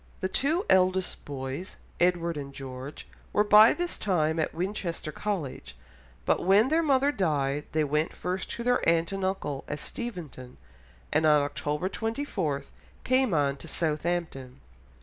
The 0.19 0.27
two 0.27 0.65
eldest 0.67 1.23
boys, 1.25 1.75
Edward 1.99 2.35
and 2.35 2.51
George, 2.55 3.07
were 3.31 3.43
by 3.43 3.71
this 3.71 3.99
time 3.99 4.39
at 4.39 4.51
Winchester 4.51 5.11
College, 5.11 5.75
but 6.25 6.43
when 6.43 6.69
their 6.69 6.81
mother 6.81 7.11
died 7.11 7.65
they 7.71 7.83
went 7.83 8.11
first 8.15 8.49
to 8.53 8.63
their 8.63 8.81
aunt 8.89 9.11
and 9.11 9.23
uncle 9.23 9.63
at 9.67 9.77
Steventon, 9.77 10.57
and 11.13 11.27
on 11.27 11.43
October 11.43 11.87
24 11.87 12.63
came 13.03 13.31
on 13.31 13.57
to 13.57 13.67
Southampton. 13.67 14.59